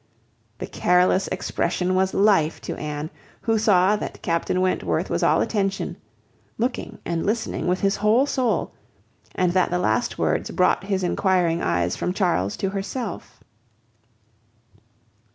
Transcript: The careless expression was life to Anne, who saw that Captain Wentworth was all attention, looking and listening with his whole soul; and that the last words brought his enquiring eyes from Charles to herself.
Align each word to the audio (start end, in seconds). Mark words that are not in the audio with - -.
The 0.57 0.65
careless 0.65 1.27
expression 1.27 1.93
was 1.93 2.15
life 2.15 2.59
to 2.61 2.75
Anne, 2.75 3.11
who 3.41 3.59
saw 3.59 3.95
that 3.97 4.23
Captain 4.23 4.59
Wentworth 4.59 5.11
was 5.11 5.21
all 5.21 5.41
attention, 5.41 5.95
looking 6.57 6.97
and 7.05 7.23
listening 7.23 7.67
with 7.67 7.81
his 7.81 7.97
whole 7.97 8.25
soul; 8.25 8.73
and 9.35 9.51
that 9.53 9.69
the 9.69 9.77
last 9.77 10.17
words 10.17 10.49
brought 10.49 10.85
his 10.85 11.03
enquiring 11.03 11.61
eyes 11.61 11.95
from 11.95 12.15
Charles 12.15 12.57
to 12.57 12.71
herself. 12.71 13.43